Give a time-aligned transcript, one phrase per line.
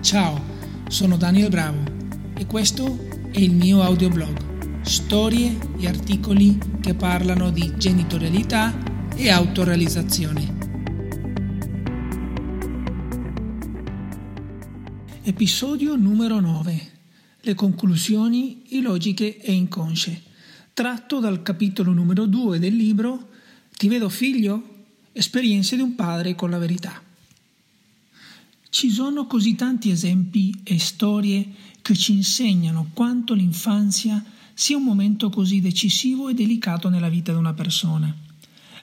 [0.00, 0.40] Ciao,
[0.88, 1.82] sono Daniel Bravo
[2.34, 2.98] e questo
[3.32, 8.78] è il mio audioblog, storie e articoli che parlano di genitorialità
[9.16, 10.56] e autorealizzazione.
[15.24, 16.90] Episodio numero 9.
[17.40, 20.22] Le conclusioni illogiche e inconsce,
[20.72, 23.30] tratto dal capitolo numero 2 del libro
[23.76, 24.76] Ti vedo figlio?
[25.12, 27.07] Esperienze di un padre con la verità.
[28.78, 31.44] Ci sono così tanti esempi e storie
[31.82, 34.24] che ci insegnano quanto l'infanzia
[34.54, 38.14] sia un momento così decisivo e delicato nella vita di una persona.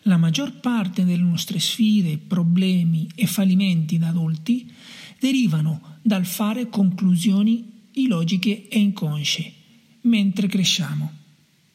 [0.02, 4.70] La maggior parte delle nostre sfide, problemi e fallimenti da adulti
[5.17, 9.53] derivano dal fare conclusioni illogiche e inconsce
[10.02, 11.09] mentre cresciamo.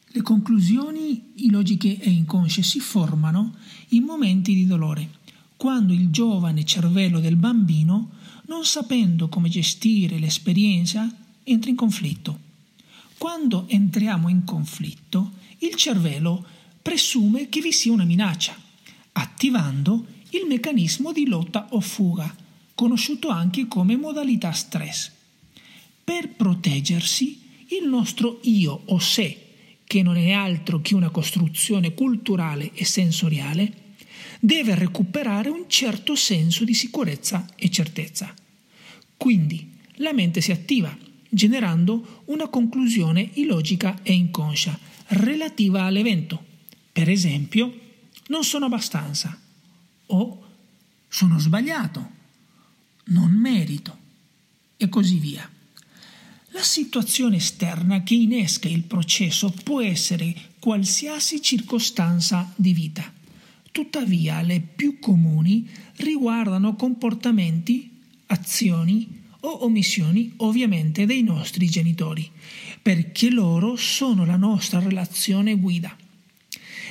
[0.05, 3.55] Le conclusioni illogiche e inconsce si formano
[3.89, 5.09] in momenti di dolore
[5.61, 8.13] quando il giovane cervello del bambino,
[8.47, 11.07] non sapendo come gestire l'esperienza,
[11.43, 12.39] entra in conflitto.
[13.15, 16.43] Quando entriamo in conflitto, il cervello
[16.81, 18.59] presume che vi sia una minaccia,
[19.11, 22.35] attivando il meccanismo di lotta o fuga,
[22.73, 25.11] conosciuto anche come modalità stress.
[26.03, 27.39] Per proteggersi,
[27.79, 29.49] il nostro io o sé,
[29.83, 33.80] che non è altro che una costruzione culturale e sensoriale,
[34.43, 38.33] deve recuperare un certo senso di sicurezza e certezza.
[39.15, 40.97] Quindi la mente si attiva,
[41.29, 44.77] generando una conclusione illogica e inconscia
[45.09, 46.43] relativa all'evento.
[46.91, 47.79] Per esempio,
[48.29, 49.39] non sono abbastanza
[50.07, 50.45] o
[51.07, 52.09] sono sbagliato,
[53.05, 53.97] non merito
[54.75, 55.47] e così via.
[56.53, 63.19] La situazione esterna che innesca il processo può essere qualsiasi circostanza di vita
[63.71, 67.89] Tuttavia le più comuni riguardano comportamenti,
[68.27, 72.29] azioni o omissioni ovviamente dei nostri genitori,
[72.81, 75.95] perché loro sono la nostra relazione guida.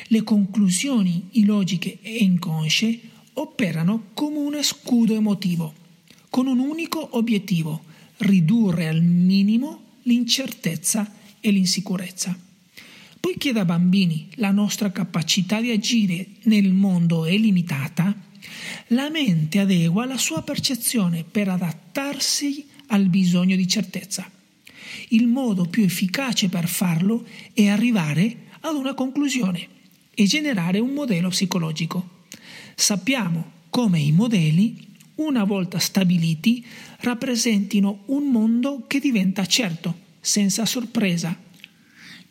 [0.07, 2.99] Le conclusioni illogiche e inconsce
[3.35, 5.75] operano come uno scudo emotivo,
[6.31, 7.85] con un unico obiettivo,
[8.19, 12.50] ridurre al minimo l'incertezza e l'insicurezza.
[13.21, 18.15] Poiché da bambini la nostra capacità di agire nel mondo è limitata,
[18.89, 24.29] la mente adegua la sua percezione per adattarsi al bisogno di certezza.
[25.09, 29.69] Il modo più efficace per farlo è arrivare ad una conclusione
[30.15, 32.25] e generare un modello psicologico.
[32.75, 36.65] Sappiamo come i modelli, una volta stabiliti,
[37.01, 41.49] rappresentino un mondo che diventa certo, senza sorpresa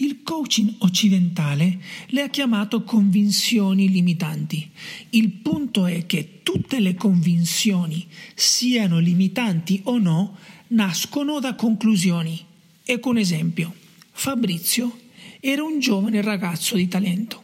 [0.01, 4.69] il coaching occidentale le ha chiamato convinzioni limitanti.
[5.11, 12.39] Il punto è che tutte le convinzioni, siano limitanti o no, nascono da conclusioni.
[12.83, 13.73] Ecco un esempio.
[14.11, 14.99] Fabrizio
[15.41, 17.43] era un giovane ragazzo di talento.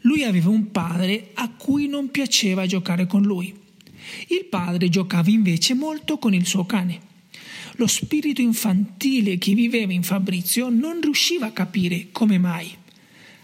[0.00, 3.54] Lui aveva un padre a cui non piaceva giocare con lui.
[4.28, 7.12] Il padre giocava invece molto con il suo cane.
[7.76, 12.72] Lo spirito infantile che viveva in Fabrizio non riusciva a capire come mai.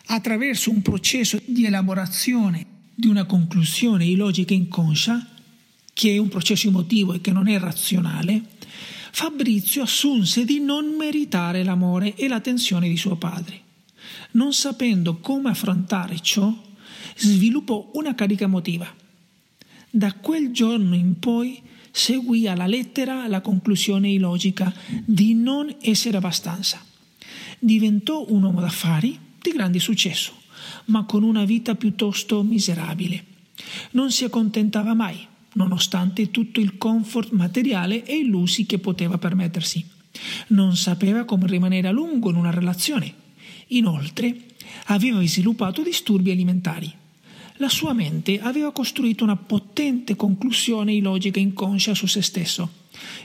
[0.06, 5.26] Attraverso un processo di elaborazione di una conclusione illogica inconscia,
[5.92, 8.42] che è un processo emotivo e che non è razionale,
[9.10, 13.60] Fabrizio assunse di non meritare l'amore e l'attenzione di suo padre.
[14.32, 16.54] Non sapendo come affrontare ciò,
[17.16, 18.86] sviluppò una carica emotiva.
[19.90, 21.60] Da quel giorno in poi
[21.90, 24.72] seguì alla lettera la conclusione illogica
[25.04, 26.84] di non essere abbastanza.
[27.58, 30.32] Diventò un uomo d'affari di grande successo,
[30.86, 33.24] ma con una vita piuttosto miserabile.
[33.92, 35.18] Non si accontentava mai,
[35.54, 39.84] nonostante tutto il comfort materiale e i lusi che poteva permettersi.
[40.48, 43.12] Non sapeva come rimanere a lungo in una relazione.
[43.68, 44.36] Inoltre,
[44.86, 46.98] aveva sviluppato disturbi alimentari
[47.60, 52.70] la sua mente aveva costruito una potente conclusione illogica inconscia su se stesso,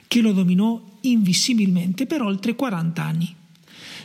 [0.07, 3.33] che lo dominò invisibilmente per oltre 40 anni.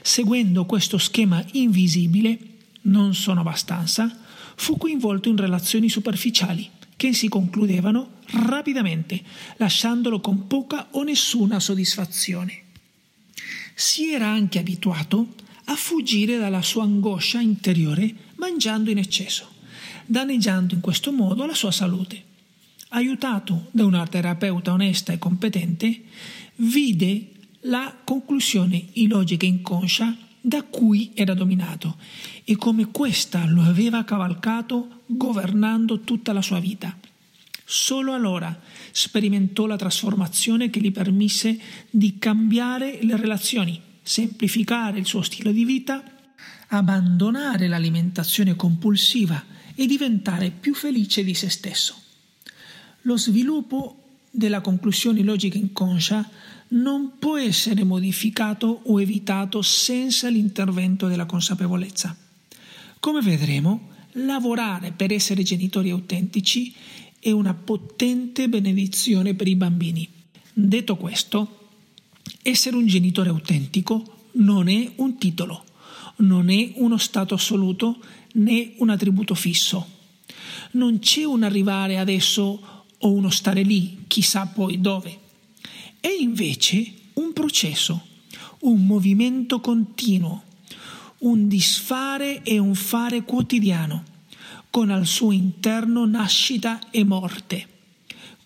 [0.03, 2.39] Seguendo questo schema invisibile,
[2.83, 4.19] non sono abbastanza,
[4.55, 9.21] fu coinvolto in relazioni superficiali che si concludevano rapidamente,
[9.57, 12.63] lasciandolo con poca o nessuna soddisfazione.
[13.75, 15.35] Si era anche abituato
[15.65, 19.59] a fuggire dalla sua angoscia interiore mangiando in eccesso
[20.11, 22.25] danneggiando in questo modo la sua salute.
[22.89, 26.03] Aiutato da una terapeuta onesta e competente,
[26.57, 27.29] vide
[27.65, 31.97] la conclusione illogica inconscia da cui era dominato
[32.43, 36.99] e come questa lo aveva cavalcato governando tutta la sua vita.
[37.65, 38.59] Solo allora
[38.91, 41.57] sperimentò la trasformazione che gli permise
[41.89, 46.03] di cambiare le relazioni, semplificare il suo stile di vita,
[46.71, 49.50] abbandonare l'alimentazione compulsiva
[49.81, 51.95] e diventare più felice di se stesso.
[53.03, 56.29] Lo sviluppo della conclusione logica inconscia
[56.69, 62.15] non può essere modificato o evitato senza l'intervento della consapevolezza.
[63.01, 66.75] Come vedremo, lavorare per essere genitori autentici
[67.19, 70.07] è una potente benedizione per i bambini.
[70.53, 71.69] Detto questo,
[72.43, 75.65] essere un genitore autentico non è un titolo,
[76.17, 77.99] non è uno stato assoluto
[78.35, 79.99] né un attributo fisso.
[80.73, 85.19] Non c'è un arrivare adesso o uno stare lì, chissà poi dove.
[85.99, 88.07] È invece un processo,
[88.61, 90.45] un movimento continuo,
[91.19, 94.05] un disfare e un fare quotidiano
[94.71, 97.67] con al suo interno nascita e morte.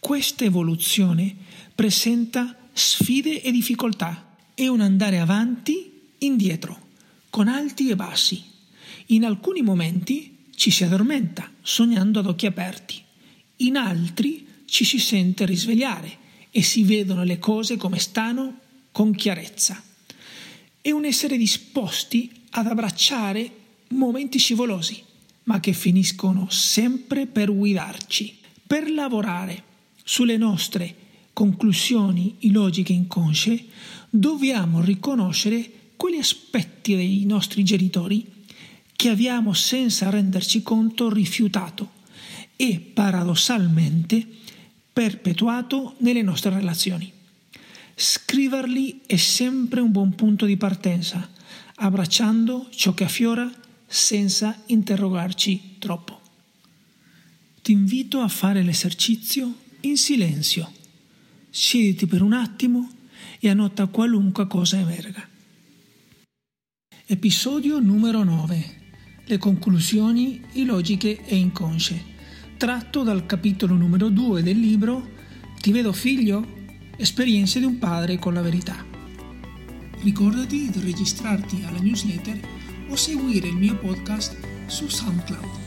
[0.00, 1.36] Questa evoluzione
[1.74, 6.78] presenta sfide e difficoltà, è un andare avanti, indietro,
[7.30, 8.42] con alti e bassi.
[9.06, 13.02] In alcuni momenti ci si addormenta, sognando ad occhi aperti,
[13.58, 16.18] in altri ci si sente risvegliare
[16.50, 18.58] e si vedono le cose come stanno
[18.92, 19.82] con chiarezza.
[20.80, 23.50] È un essere disposti ad abbracciare
[23.88, 25.12] momenti scivolosi
[25.44, 28.38] ma che finiscono sempre per guidarci.
[28.66, 29.62] Per lavorare
[30.02, 31.02] sulle nostre
[31.32, 33.66] conclusioni illogiche inconsce,
[34.08, 38.24] dobbiamo riconoscere quegli aspetti dei nostri genitori
[38.96, 41.90] che abbiamo senza renderci conto rifiutato
[42.56, 44.26] e paradossalmente
[44.92, 47.12] perpetuato nelle nostre relazioni.
[47.96, 51.28] Scriverli è sempre un buon punto di partenza,
[51.76, 53.50] abbracciando ciò che affiora
[53.86, 56.20] senza interrogarci troppo.
[57.62, 60.72] Ti invito a fare l'esercizio in silenzio.
[61.50, 62.90] Siediti per un attimo
[63.38, 65.28] e annota qualunque cosa emerga.
[67.06, 68.83] Episodio numero 9.
[69.26, 72.12] Le conclusioni illogiche e inconsce.
[72.58, 75.12] Tratto dal capitolo numero 2 del libro
[75.58, 76.46] Ti vedo figlio?
[76.98, 78.84] Esperienze di un padre con la verità.
[80.02, 82.38] Ricordati di registrarti alla newsletter
[82.90, 84.36] o seguire il mio podcast
[84.66, 85.63] su SoundCloud.